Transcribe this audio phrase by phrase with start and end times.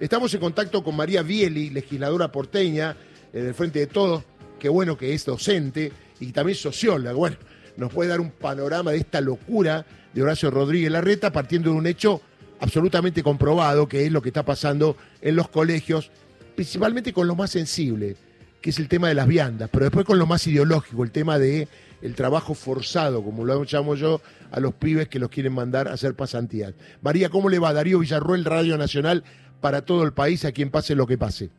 [0.00, 2.96] Estamos en contacto con María Bieli, legisladora porteña,
[3.34, 4.24] en el Frente de Todos.
[4.58, 7.12] Qué bueno que es docente y también socióloga.
[7.12, 7.36] Bueno,
[7.76, 9.84] nos puede dar un panorama de esta locura
[10.14, 12.22] de Horacio Rodríguez Larreta partiendo de un hecho
[12.60, 16.10] absolutamente comprobado, que es lo que está pasando en los colegios,
[16.54, 18.16] principalmente con lo más sensible,
[18.62, 21.38] que es el tema de las viandas, pero después con lo más ideológico, el tema
[21.38, 21.68] de
[22.16, 26.14] trabajo forzado, como lo llamo yo, a los pibes que los quieren mandar a hacer
[26.14, 26.72] pasantías.
[27.02, 27.74] María, ¿cómo le va?
[27.74, 29.24] Darío Villarruel, Radio Nacional,
[29.60, 31.50] para todo el país, a quien pase lo que pase.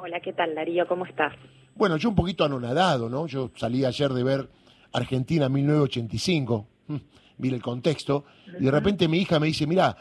[0.00, 0.86] Hola, ¿qué tal, Darío?
[0.86, 1.34] ¿Cómo estás?
[1.74, 3.26] Bueno, yo un poquito anonadado, ¿no?
[3.26, 4.48] Yo salí ayer de ver
[4.92, 6.66] Argentina 1985,
[7.38, 8.24] vi el contexto,
[8.58, 9.96] y de repente mi hija me dice, mira,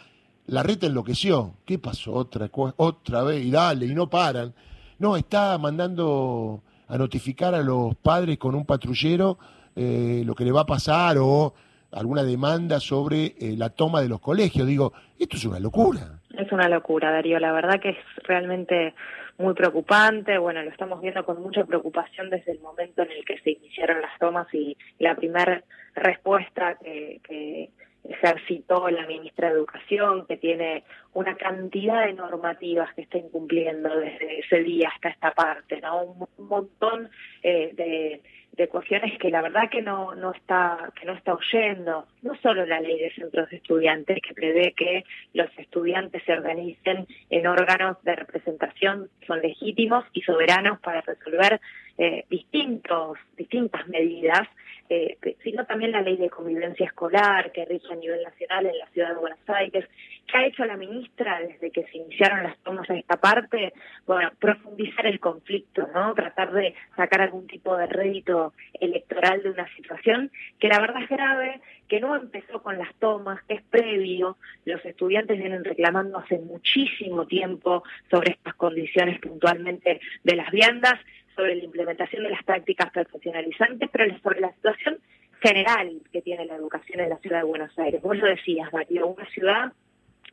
[0.48, 1.56] la reta enloqueció.
[1.66, 2.14] ¿Qué pasó?
[2.14, 4.54] Otra, otra vez, y dale, y no paran.
[4.98, 9.38] No, está mandando a notificar a los padres con un patrullero
[9.76, 11.54] eh, lo que le va a pasar o
[11.92, 14.68] alguna demanda sobre eh, la toma de los colegios.
[14.68, 16.20] Digo, esto es una locura.
[16.40, 17.38] Es una locura, Darío.
[17.38, 18.94] La verdad que es realmente
[19.38, 20.38] muy preocupante.
[20.38, 24.02] Bueno, lo estamos viendo con mucha preocupación desde el momento en el que se iniciaron
[24.02, 25.62] las tomas y la primera
[25.96, 27.72] respuesta que, que
[28.08, 34.40] ejercitó la ministra de Educación, que tiene una cantidad de normativas que está incumpliendo desde
[34.40, 36.04] ese día hasta esta parte, ¿no?
[36.04, 37.10] Un, montón
[37.44, 38.22] eh, de,
[38.60, 42.06] de cuestiones que la verdad que no, no está que no está oyendo.
[42.22, 47.08] No solo la ley de centros de estudiantes que prevé que los estudiantes se organicen
[47.30, 51.62] en órganos de representación son legítimos y soberanos para resolver
[52.00, 54.48] eh, distintos distintas medidas
[54.90, 58.88] eh, sino también la ley de convivencia escolar que rige a nivel nacional en la
[58.88, 59.86] ciudad de Buenos Aires
[60.30, 63.74] ¿Qué ha hecho la ministra desde que se iniciaron las tomas a esta parte?
[64.06, 66.14] Bueno, profundizar el conflicto, ¿no?
[66.14, 71.10] Tratar de sacar algún tipo de rédito electoral de una situación que la verdad es
[71.10, 74.38] grave, que no empezó con las tomas, que es previo.
[74.66, 81.00] Los estudiantes vienen reclamando hace muchísimo tiempo sobre estas condiciones puntualmente de las viandas,
[81.40, 84.98] sobre la implementación de las prácticas profesionalizantes, pero sobre la situación
[85.42, 88.02] general que tiene la educación en la ciudad de Buenos Aires.
[88.02, 89.72] Vos lo decías, Mario, una ciudad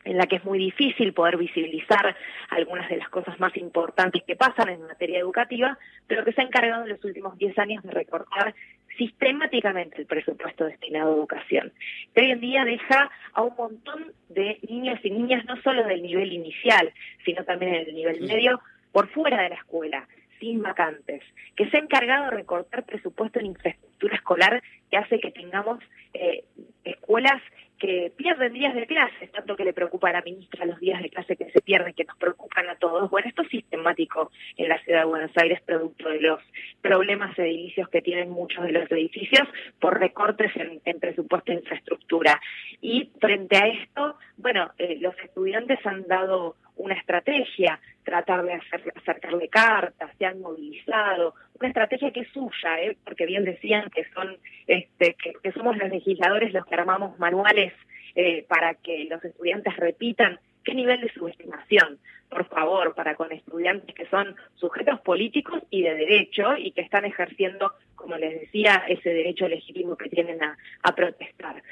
[0.03, 2.17] en la que es muy difícil poder visibilizar
[2.51, 6.45] algunas de las cosas más importantes que pasan en materia educativa, pero que se ha
[6.45, 8.53] encargado en los últimos 10 años de recortar
[8.99, 11.73] sistemáticamente el presupuesto destinado a educación.
[12.15, 16.03] Que hoy en día deja a un montón de niños y niñas, no solo del
[16.03, 16.93] nivel inicial,
[17.25, 18.61] sino también en el nivel medio,
[18.91, 21.23] por fuera de la escuela, sin vacantes,
[21.55, 25.79] que se ha encargado de recortar presupuesto en infraestructura escolar que hace que tengamos
[26.15, 26.45] eh,
[26.85, 27.43] escuelas
[27.79, 31.11] que pierden días de clase, tanto que le preocupa a la ministra los días de
[31.11, 33.11] clase que se pierden, que nos preocupan a todos.
[33.11, 36.41] Bueno, esto es sistemático en la ciudad de Buenos Aires, producto de los
[36.81, 39.47] problemas edilicios que tienen muchos de los edificios
[39.79, 42.41] por recortes en, presupuesto de infraestructura.
[42.81, 48.93] Y frente a esto, bueno, eh, los estudiantes han dado una estrategia, tratar de hacer,
[48.95, 52.97] acercarle cartas, se han movilizado, una estrategia que es suya, ¿eh?
[53.05, 57.73] porque bien decían que son, este, que, somos los legisladores los que armamos manuales
[58.15, 61.99] eh, para que los estudiantes repitan qué nivel de subestimación,
[62.29, 67.05] por favor, para con estudiantes que son sujetos políticos y de derecho y que están
[67.05, 71.63] ejerciendo, como les decía, ese derecho legítimo que tienen a protestar.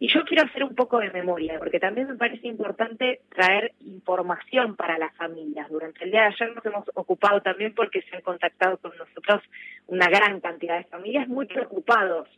[0.00, 4.76] Y yo quiero hacer un poco de memoria, porque también me parece importante traer información
[4.76, 5.68] para las familias.
[5.68, 9.42] Durante el día de ayer nos hemos ocupado también porque se han contactado con nosotros
[9.88, 12.28] una gran cantidad de familias muy preocupados,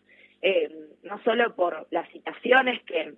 [0.41, 0.71] eh,
[1.03, 3.13] no solo por las citaciones que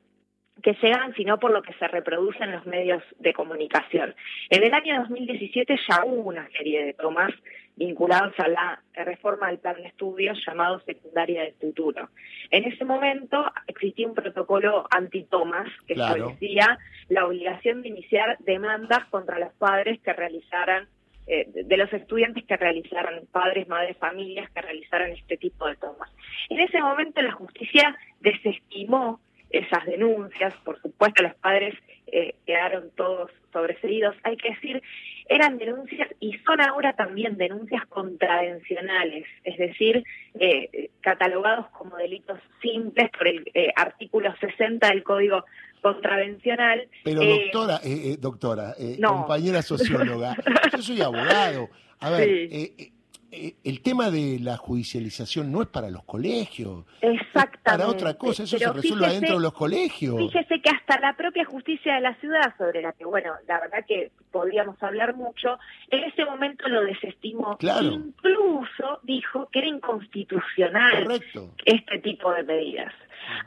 [0.63, 4.15] que llegan, sino por lo que se reproduce en los medios de comunicación.
[4.51, 7.33] En el año 2017 ya hubo una serie de tomas
[7.77, 12.11] vinculados a la reforma del plan de estudios llamado Secundaria del Futuro.
[12.51, 19.39] En ese momento existía un protocolo antitomas que establecía la obligación de iniciar demandas contra
[19.39, 20.87] los padres que realizaran
[21.27, 26.11] eh, de los estudiantes que realizaran, padres, madres, familias que realizaran este tipo de tomas.
[26.51, 29.21] En ese momento la justicia desestimó
[29.53, 31.75] esas denuncias, por supuesto los padres
[32.07, 34.83] eh, quedaron todos sobreseídos, hay que decir,
[35.29, 40.03] eran denuncias y son ahora también denuncias contravencionales, es decir,
[40.39, 45.45] eh, catalogados como delitos simples por el eh, artículo 60 del Código
[45.83, 46.89] Contravencional.
[47.05, 47.81] Pero doctora,
[48.19, 48.75] doctora,
[49.07, 50.37] compañera socióloga,
[50.73, 51.69] yo soy abogado.
[51.99, 52.93] A ver, eh,
[53.33, 56.85] el tema de la judicialización no es para los colegios.
[57.01, 57.61] Exactamente.
[57.65, 60.17] para otra cosa, eso se resuelve dentro de los colegios.
[60.19, 63.85] Fíjese que hasta la propia justicia de la ciudad, sobre la que, bueno, la verdad
[63.87, 65.59] que podríamos hablar mucho,
[65.91, 67.57] en ese momento lo desestimó.
[67.57, 67.87] Claro.
[67.87, 71.23] Incluso dijo que era inconstitucional
[71.65, 72.93] este tipo de medidas.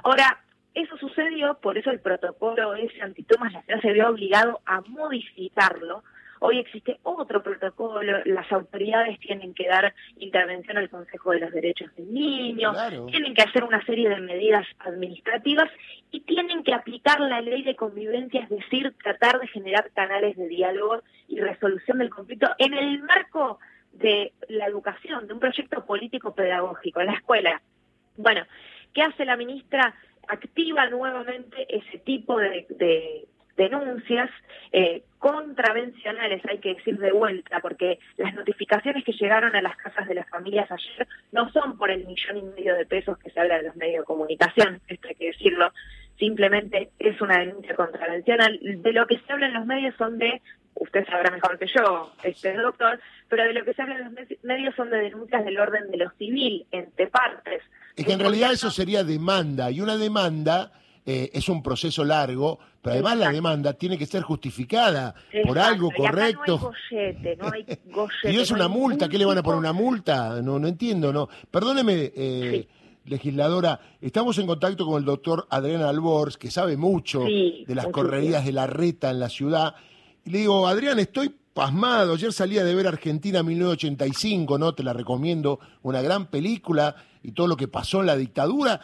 [0.04, 0.40] Ahora,
[0.74, 6.04] eso sucedió, por eso el protocolo ese antitomas la ciudad se vio obligado a modificarlo
[6.48, 11.90] Hoy existe otro protocolo, las autoridades tienen que dar intervención al Consejo de los Derechos
[11.96, 12.72] del Niño,
[13.08, 15.72] tienen que hacer una serie de medidas administrativas
[16.12, 20.48] y tienen que aplicar la ley de convivencia, es decir, tratar de generar canales de
[20.48, 23.58] diálogo y resolución del conflicto en el marco
[23.94, 27.60] de la educación, de un proyecto político pedagógico en la escuela.
[28.18, 28.46] Bueno,
[28.94, 29.96] ¿qué hace la ministra?
[30.28, 33.28] Activa nuevamente ese tipo de, de
[33.58, 34.30] denuncias
[34.72, 40.08] eh, contravencionales, hay que decir de vuelta, porque las notificaciones que llegaron a las casas
[40.08, 43.40] de las familias ayer no son por el millón y medio de pesos que se
[43.40, 45.72] habla en los medios de comunicación, esto hay que decirlo,
[46.20, 48.60] simplemente es una denuncia contravencional.
[48.62, 50.42] De lo que se habla en los medios son de,
[50.76, 53.00] usted sabrá mejor que yo, este doctor,
[53.30, 55.98] pero de lo que se habla en los medios son de denuncias del orden de
[55.98, 57.64] lo civil, entre partes.
[57.96, 60.72] Es que en realidad eso sería demanda, y una demanda
[61.08, 65.14] eh, es un proceso largo, pero además la demanda tiene que ser justificada
[65.46, 66.72] por algo correcto.
[68.24, 70.42] y es una multa, ¿qué le van a poner una multa?
[70.42, 71.30] No, no entiendo, no.
[71.52, 72.68] Perdóneme, eh,
[73.06, 78.44] legisladora, estamos en contacto con el doctor Adrián Albors, que sabe mucho de las correrías
[78.44, 79.76] de la reta en la ciudad.
[80.26, 82.14] Y le digo, Adrián, estoy pasmado.
[82.14, 84.74] Ayer salía de ver Argentina 1985, ¿no?
[84.74, 88.82] Te la recomiendo, una gran película y todo lo que pasó en la dictadura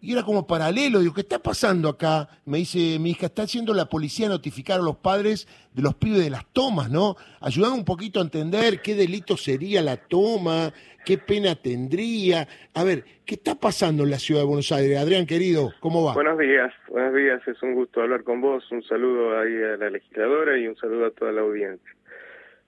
[0.00, 1.00] y era como paralelo.
[1.00, 2.28] Digo, ¿qué está pasando acá?
[2.46, 6.22] Me dice mi hija, está haciendo la policía notificar a los padres de los pibes
[6.22, 7.16] de las tomas, ¿no?
[7.40, 10.72] Ayudando un poquito a entender qué delito sería la toma,
[11.04, 12.46] qué pena tendría.
[12.74, 14.98] A ver, ¿qué está pasando en la ciudad de Buenos Aires?
[14.98, 16.14] Adrián, querido, ¿cómo va?
[16.14, 18.70] Buenos días, buenos días, es un gusto hablar con vos.
[18.70, 21.94] Un saludo ahí a la legisladora y un saludo a toda la audiencia.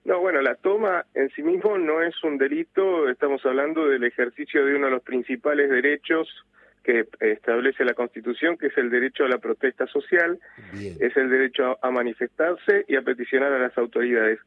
[0.03, 4.65] No, bueno, la toma en sí mismo no es un delito, estamos hablando del ejercicio
[4.65, 6.27] de uno de los principales derechos
[6.83, 10.39] que establece la Constitución, que es el derecho a la protesta social,
[10.73, 14.39] es el derecho a, manifestarse y a peticionar a las autoridades,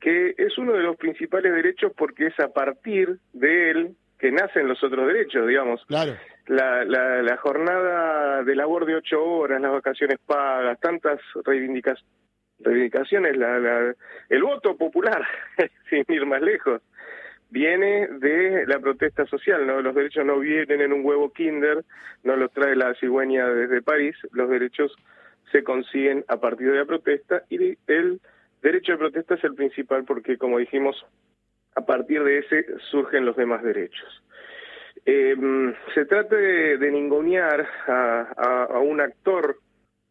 [0.00, 4.66] que es uno de los principales derechos porque es a partir de él que nacen
[4.66, 5.84] los otros derechos, digamos.
[5.86, 6.16] Claro.
[6.46, 12.10] La, la, la jornada de labor de ocho horas, las vacaciones pagas, tantas reivindicaciones,
[12.58, 13.94] reivindicaciones la, la,
[14.28, 15.22] el voto popular,
[15.90, 16.82] sin ir más lejos
[17.50, 19.80] viene de la protesta social, ¿no?
[19.80, 21.84] Los derechos no vienen en un huevo kinder,
[22.24, 24.94] no los trae la cigüeña desde París, los derechos
[25.52, 28.20] se consiguen a partir de la protesta y el
[28.62, 31.06] derecho de protesta es el principal porque, como dijimos,
[31.76, 34.22] a partir de ese surgen los demás derechos.
[35.04, 35.36] Eh,
[35.94, 39.58] se trata de, de ningunear a un actor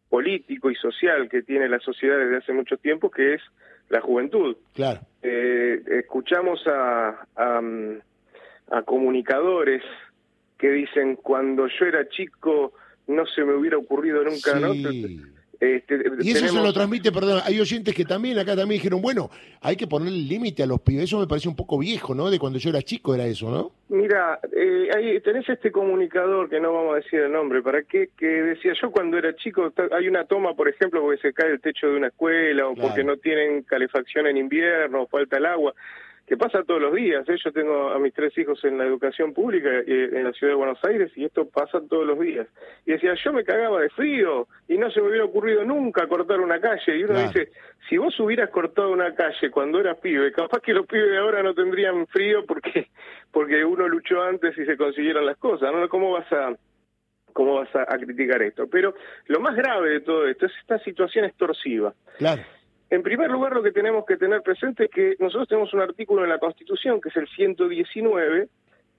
[0.08, 3.42] político y social que tiene la sociedad desde hace mucho tiempo, que es
[3.88, 4.56] la juventud.
[4.74, 5.00] Claro.
[5.22, 9.82] Eh, escuchamos a, a, comunicadores
[10.58, 12.72] que dicen, cuando yo era chico
[13.06, 14.72] no se me hubiera ocurrido nunca, ¿no?
[15.60, 19.30] Este, y eso se lo transmite, perdón, hay oyentes que también acá también dijeron, bueno,
[19.62, 22.30] hay que poner el límite a los pibes, eso me parece un poco viejo, ¿no?
[22.30, 23.72] De cuando yo era chico era eso, ¿no?
[23.88, 28.10] Mira, eh, ahí tenés este comunicador, que no vamos a decir el nombre, ¿para qué?
[28.18, 31.60] Que decía, yo cuando era chico, hay una toma, por ejemplo, porque se cae el
[31.60, 35.74] techo de una escuela o porque no tienen calefacción en invierno, o falta el agua
[36.26, 37.26] que pasa todos los días.
[37.28, 37.36] ¿eh?
[37.42, 40.56] Yo tengo a mis tres hijos en la educación pública eh, en la ciudad de
[40.56, 42.48] Buenos Aires y esto pasa todos los días.
[42.84, 46.40] Y decía, yo me cagaba de frío y no se me hubiera ocurrido nunca cortar
[46.40, 46.98] una calle.
[46.98, 47.50] Y uno dice,
[47.88, 51.42] si vos hubieras cortado una calle cuando eras pibe, capaz que los pibes de ahora
[51.44, 52.88] no tendrían frío porque,
[53.30, 55.72] porque uno luchó antes y se consiguieron las cosas.
[55.72, 55.88] ¿no?
[55.88, 56.56] ¿Cómo vas a
[57.32, 58.66] cómo vas a, a criticar esto?
[58.66, 58.94] Pero
[59.26, 61.94] lo más grave de todo esto es esta situación extorsiva.
[62.18, 62.42] Claro
[62.88, 66.22] en primer lugar, lo que tenemos que tener presente es que nosotros tenemos un artículo
[66.22, 68.48] en la Constitución, que es el 119,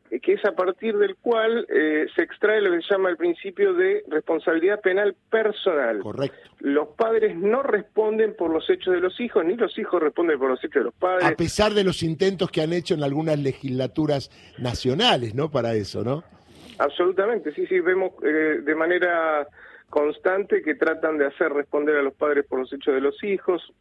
[0.10, 3.16] eh, que es a partir del cual eh, se extrae lo que se llama el
[3.16, 6.00] principio de responsabilidad penal personal.
[6.00, 6.38] Correcto.
[6.60, 10.50] Los padres no responden por los hechos de los hijos, ni los hijos responden por
[10.50, 11.26] los hechos de los padres.
[11.26, 15.50] A pesar de los intentos que han hecho en algunas legislaturas nacionales, ¿no?
[15.50, 16.24] Para eso, ¿no?
[16.80, 19.48] Absolutamente, sí, sí, vemos eh, de manera
[19.90, 23.74] constante que tratan de hacer responder a los padres por los hechos de los hijos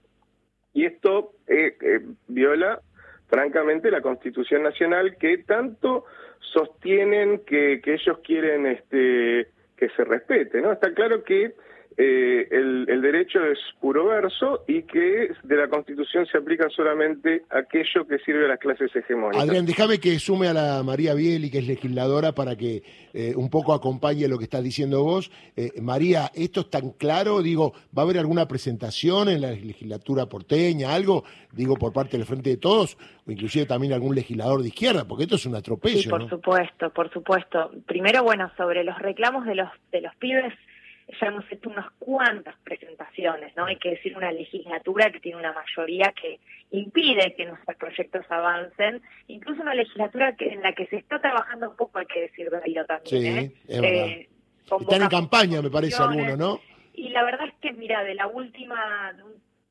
[0.73, 2.81] y esto eh, eh, viola
[3.29, 6.05] francamente la Constitución Nacional que tanto
[6.41, 10.73] sostienen que, que ellos quieren este que se respete, ¿no?
[10.73, 11.55] Está claro que
[11.99, 17.45] eh, el, el, derecho es puro verso y que de la Constitución se aplica solamente
[17.49, 19.43] aquello que sirve a las clases hegemónicas.
[19.43, 22.83] Adrián, déjame que sume a la María Bieli, que es legisladora, para que
[23.15, 25.31] eh, un poco acompañe lo que estás diciendo vos.
[25.57, 27.41] Eh, María, ¿esto es tan claro?
[27.41, 32.27] Digo, ¿va a haber alguna presentación en la legislatura porteña, algo, digo, por parte del
[32.27, 35.09] Frente de Todos, o inclusive también algún legislador de izquierda?
[35.09, 37.71] Porque esto es un atropello, Sí, por supuesto, por supuesto.
[37.87, 40.53] Primero, bueno, sobre los reclamos de los, de los pibes
[41.09, 43.67] ya hemos hecho unas cuantas presentaciones, ¿no?
[43.67, 46.41] Hay que decir una legislatura que tiene una mayoría que
[46.73, 51.71] impide que nuestros proyectos avancen, incluso una legislatura que en la que se está trabajando
[51.71, 53.53] un poco, hay que decir de también, sí, ¿eh?
[53.69, 54.29] eh
[54.65, 56.61] Están en campaña, me parece, algunos, ¿no?
[56.95, 59.15] Y la verdad es que, mira, de la última,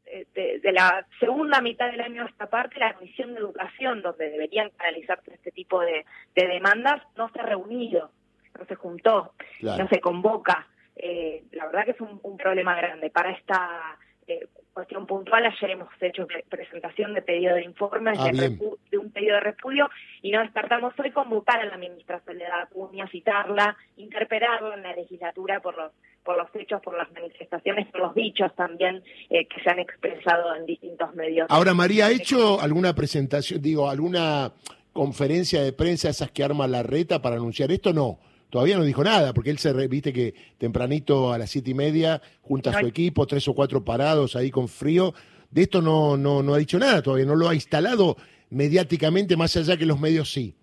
[0.05, 4.29] de, de, la segunda mitad del año a esta parte, la Comisión de Educación, donde
[4.29, 8.11] deberían canalizarse este tipo de, demandas, no se ha reunido,
[8.57, 10.67] no se juntó, no se convoca.
[10.95, 13.09] Eh, la verdad que es un, problema grande.
[13.09, 13.97] Para esta
[14.27, 19.35] eh, cuestión puntual, ayer hemos hecho presentación de pedido de informes, ah, de, un pedido
[19.35, 19.89] de repudio,
[20.21, 25.59] y no descartamos hoy convocar a la ministra Soledad Acuña, citarla, interpelarla en la legislatura
[25.61, 25.91] por los
[26.25, 30.55] por los hechos, por las manifestaciones, por los dichos también eh, que se han expresado
[30.55, 31.45] en distintos medios.
[31.51, 34.51] Ahora, María, ¿ha hecho alguna presentación, digo, alguna
[34.91, 37.93] conferencia de prensa, esas que arma la reta para anunciar esto?
[37.93, 38.17] No.
[38.55, 42.21] Todavía no dijo nada, porque él se viste que tempranito a las siete y media
[42.41, 45.13] junta a su equipo, tres o cuatro parados ahí con frío.
[45.51, 48.15] De esto no, no, no ha dicho nada todavía, no lo ha instalado
[48.51, 50.55] mediáticamente, más allá que los medios sí.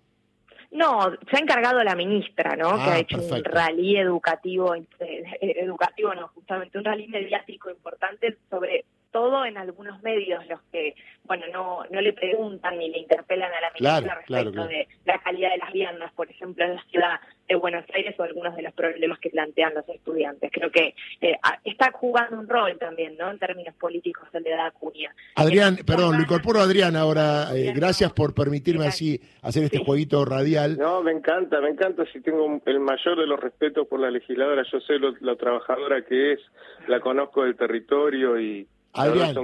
[0.71, 2.77] No, se ha encargado la ministra, ¿no?
[2.77, 8.39] que ha ah, hecho un rally educativo, eh, educativo no, justamente un rally mediático importante
[8.49, 13.51] sobre todo en algunos medios los que, bueno, no, no le preguntan ni le interpelan
[13.53, 17.19] a la ministra respecto de la calidad de las viandas, por ejemplo, en la ciudad
[17.47, 20.49] de Buenos Aires o algunos de los problemas que plantean los estudiantes.
[20.51, 23.29] Creo que eh, está jugando un rol también, ¿no?
[23.29, 25.13] En términos políticos, el de la Acuña.
[25.35, 27.55] Adrián, perdón, lo incorporo a Adrián ahora.
[27.55, 30.77] Eh, gracias por permitirme así hacer este jueguito radial.
[30.77, 32.03] No, me encanta, me encanta.
[32.11, 36.03] Si tengo el mayor de los respetos por la legisladora, yo sé lo, la trabajadora
[36.03, 36.39] que es,
[36.87, 39.35] la conozco del territorio y Adrián,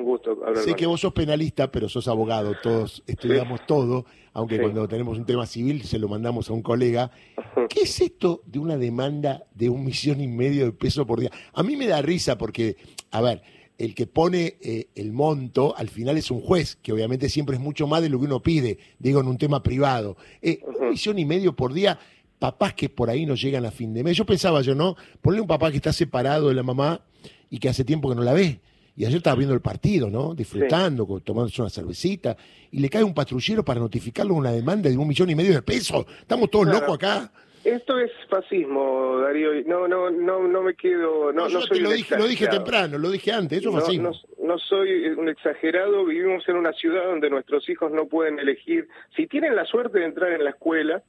[0.64, 5.26] sé que vos sos penalista, pero sos abogado, todos estudiamos todo, aunque cuando tenemos un
[5.26, 7.10] tema civil se lo mandamos a un colega.
[7.70, 11.32] ¿Qué es esto de una demanda de un millón y medio de pesos por día?
[11.54, 12.78] A mí me da risa porque,
[13.10, 13.42] a ver,
[13.80, 17.62] el que pone eh, el monto al final es un juez, que obviamente siempre es
[17.62, 20.16] mucho más de lo que uno pide, digo, en un tema privado.
[20.44, 21.98] Eh, un millón y medio por día,
[22.38, 24.16] papás que por ahí no llegan a fin de mes.
[24.16, 24.96] Yo pensaba yo, ¿no?
[25.22, 27.02] Ponle un papá que está separado de la mamá
[27.50, 28.62] y que hace tiempo que no la ve
[28.96, 30.34] y ayer estaba viendo el partido, ¿no?
[30.34, 32.36] Disfrutando, tomándose una cervecita,
[32.72, 35.62] y le cae un patrullero para notificarlo una demanda de un millón y medio de
[35.62, 36.06] pesos.
[36.22, 37.32] Estamos todos locos acá.
[37.64, 39.52] Esto es fascismo, Darío.
[39.66, 41.34] No, no, no, no me quedo.
[41.34, 43.60] No, no, soy lo, dije, lo dije temprano, lo dije antes.
[43.60, 44.12] Eso es fascismo.
[44.42, 46.06] No, soy un exagerado.
[46.06, 48.88] Vivimos en una ciudad donde nuestros hijos no pueden elegir.
[49.16, 51.04] Si tienen la suerte de entrar en la escuela,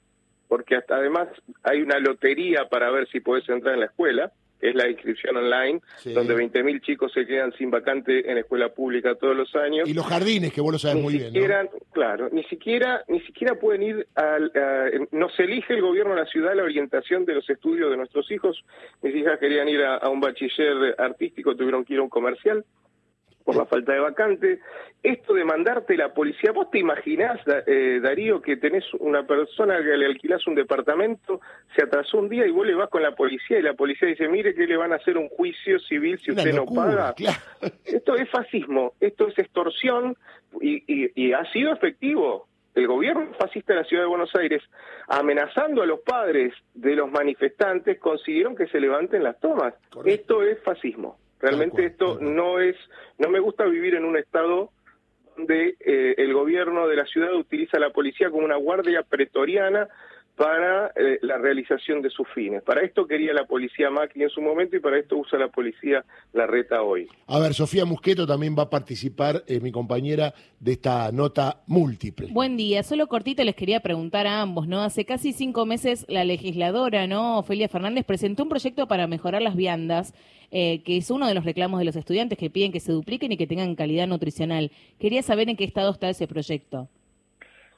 [0.49, 1.28] porque hasta además
[1.62, 5.80] hay una lotería para ver si puedes entrar en la escuela es la inscripción online,
[6.04, 9.88] donde 20.000 chicos se quedan sin vacante en escuela pública todos los años.
[9.88, 11.32] Y los jardines, que vos lo sabes muy bien.
[11.32, 11.70] ¿no?
[11.92, 14.52] Claro, ni siquiera, ni siquiera pueden ir al...
[15.12, 18.30] no se elige el gobierno de la ciudad la orientación de los estudios de nuestros
[18.30, 18.64] hijos.
[19.02, 22.64] Mis hijas querían ir a un bachiller artístico, tuvieron que ir a un comercial
[23.44, 24.61] por la falta de vacante.
[25.02, 29.97] Esto de mandarte la policía, vos te imaginás, eh, Darío, que tenés una persona que
[29.97, 31.40] le alquilás un departamento,
[31.75, 34.28] se atrasó un día y vos le vas con la policía y la policía dice,
[34.28, 37.14] mire que le van a hacer un juicio civil si usted no paga.
[37.85, 40.16] Esto es fascismo, esto es extorsión
[40.61, 44.62] y, ha sido efectivo el gobierno fascista de la ciudad de Buenos Aires,
[45.09, 49.75] amenazando a los padres de los manifestantes, consiguieron que se levanten las tomas.
[50.04, 51.16] Esto es fascismo.
[51.40, 52.76] Realmente esto no es,
[53.18, 54.70] no me gusta vivir en un estado
[55.37, 59.88] donde eh, el gobierno de la ciudad utiliza a la policía como una guardia pretoriana
[60.40, 62.62] para eh, la realización de sus fines.
[62.62, 66.02] Para esto quería la policía Macri en su momento y para esto usa la policía
[66.32, 67.09] la reta hoy.
[67.26, 72.28] A ver, Sofía Musqueto también va a participar, eh, mi compañera, de esta nota múltiple.
[72.30, 74.80] Buen día, solo cortito les quería preguntar a ambos, ¿no?
[74.80, 77.40] Hace casi cinco meses la legisladora, ¿no?
[77.40, 80.14] Ofelia Fernández presentó un proyecto para mejorar las viandas,
[80.52, 83.30] eh, que es uno de los reclamos de los estudiantes que piden que se dupliquen
[83.30, 84.70] y que tengan calidad nutricional.
[84.99, 86.88] Quería saber en qué estado está ese proyecto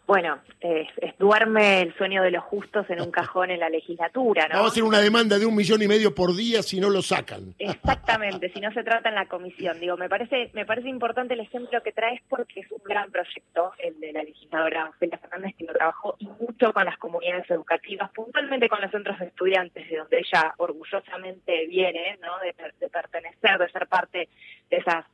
[0.07, 4.57] bueno, es, duerme el sueño de los justos en un cajón en la legislatura, ¿no?
[4.57, 7.03] Vamos a hacer una demanda de un millón y medio por día si no lo
[7.03, 7.55] sacan.
[7.59, 9.79] Exactamente, si no se trata en la comisión.
[9.79, 13.73] Digo, me parece, me parece importante el ejemplo que traes porque es un gran proyecto
[13.79, 18.69] el de la legisladora Ofelia Fernández, que lo trabajó mucho con las comunidades educativas, puntualmente
[18.69, 22.39] con los centros de estudiantes, de donde ella orgullosamente viene, ¿no?
[22.41, 24.29] De, de pertenecer, de ser parte
[24.69, 25.05] de esas,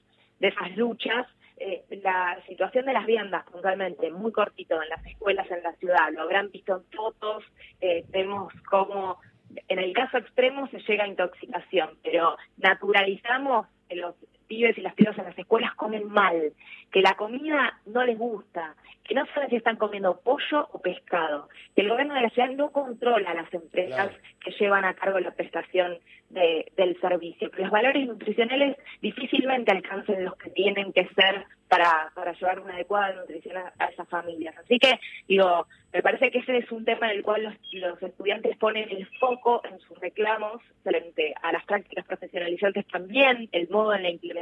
[0.41, 1.27] de esas luchas
[1.61, 6.13] eh, la situación de las viandas puntualmente, muy cortito en las escuelas en la ciudad,
[6.13, 7.45] lo habrán visto en fotos,
[7.81, 9.21] eh, vemos cómo
[9.69, 14.15] en el caso extremo se llega a intoxicación, pero naturalizamos los
[14.49, 16.53] pibes y las pibas en las escuelas comen mal,
[16.91, 18.75] que la comida no les gusta,
[19.05, 22.51] que no saben si están comiendo pollo o pescado, que el gobierno de la ciudad
[22.51, 25.99] no controla las empresas que llevan a cargo la prestación
[26.31, 27.51] del servicio.
[27.57, 33.15] Los valores nutricionales difícilmente alcanzan los que tienen que ser para, para llevar una adecuada
[33.15, 34.55] nutrición a, esas familias.
[34.59, 38.03] Así que, digo, me parece que ese es un tema en el cual los, los
[38.03, 43.95] estudiantes ponen el foco en sus reclamos frente a las prácticas profesionalizantes también, el modo
[43.95, 44.38] en la implementación,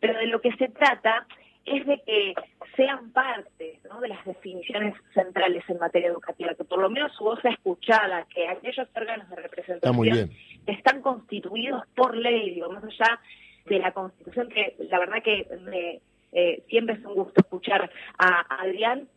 [0.00, 1.26] pero de lo que se trata
[1.64, 2.34] es de que
[2.76, 7.40] sean parte de las definiciones centrales en materia educativa, que por lo menos su voz
[7.40, 10.30] sea escuchada, que aquellos órganos de representación
[10.66, 13.20] están constituidos por ley, digo, más allá
[13.66, 16.00] de la Constitución, que la verdad que me,
[16.32, 19.08] eh, siempre es un gusto escuchar a Adrián,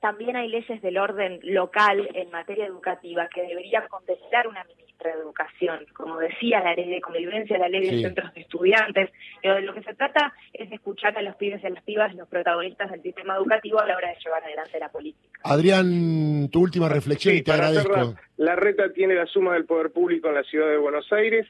[0.00, 5.14] también hay leyes del orden local en materia educativa que deberían contestar una ministra de
[5.14, 5.86] Educación.
[5.94, 9.10] Como decía, la ley de convivencia, la ley de centros de estudiantes.
[9.42, 11.82] Pero de lo que se trata es de escuchar a los pibes y a las
[11.82, 15.40] pibas, los protagonistas del sistema educativo a la hora de llevar adelante la política.
[15.44, 18.14] Adrián, tu última reflexión y te agradezco.
[18.36, 21.46] la reta tiene la suma del poder público en la ciudad de Buenos Aires,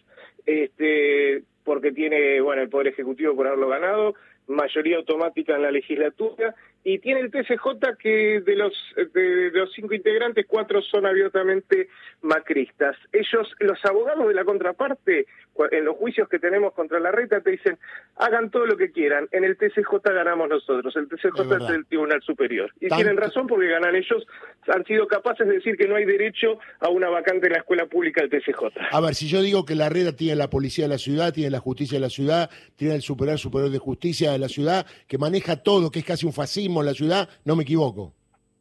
[0.47, 4.14] este, porque tiene bueno el poder ejecutivo por haberlo ganado
[4.50, 8.72] mayoría automática en la legislatura y tiene el TCJ que de los
[9.12, 11.88] de, los cinco integrantes cuatro son abiertamente
[12.22, 12.96] macristas.
[13.12, 15.26] Ellos, los abogados de la contraparte,
[15.71, 17.79] en los juicios que tenemos contra la reta te dicen
[18.17, 19.29] hagan todo lo que quieran.
[19.33, 20.95] En el TCJ ganamos nosotros.
[20.97, 24.26] El TCJ es, el Tribunal Superior y tienen razón porque ganan ellos.
[24.69, 27.87] Han sido capaces de decir que no hay derecho a una vacante en la escuela
[27.87, 28.64] pública del TCJ.
[28.90, 31.50] A ver, si yo digo que la reta tiene la policía de la ciudad, tiene
[31.50, 35.19] la justicia de la ciudad, tiene el Superior Superior de Justicia de la ciudad, que
[35.19, 38.14] maneja todo, que es casi un fascismo en la ciudad, no me equivoco.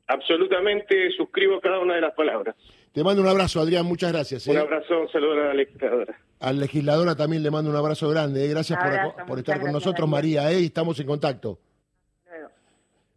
[0.07, 2.55] Absolutamente suscribo cada una de las palabras.
[2.91, 4.47] Te mando un abrazo, Adrián, muchas gracias.
[4.47, 4.59] Un ¿eh?
[4.59, 6.19] abrazo, un saludo a la legisladora.
[6.39, 8.45] Al legisladora también le mando un abrazo grande.
[8.45, 8.47] ¿eh?
[8.47, 8.79] Gracias
[9.27, 10.51] por, estar con nosotros, María.
[10.51, 10.63] ¿eh?
[10.63, 11.59] Estamos en contacto.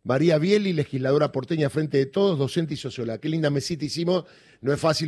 [0.04, 3.18] María Bieli, legisladora porteña frente de todos, docente y socióloga.
[3.18, 4.24] Qué linda mesita hicimos.
[4.60, 5.00] No es fácil.